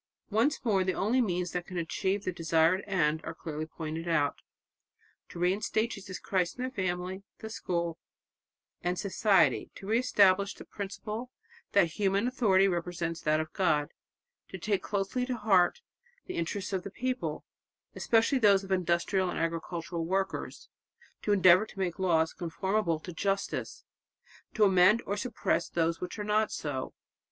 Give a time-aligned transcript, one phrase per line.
[0.31, 4.39] Once more the only means that can achieve the desired end are clearly pointed out:
[5.29, 7.99] "To reinstate Jesus Christ in the family, the school
[8.81, 11.29] and society; to re establish the principle
[11.73, 13.91] that human authority represents that of God;
[14.49, 15.81] to take closely to heart
[16.25, 17.45] the interests of the people,
[17.93, 20.67] especially those of industrial and agricultural workers,
[21.21, 23.83] to endeavour to make laws conformable to justice,
[24.55, 26.95] to amend or suppress those which are not so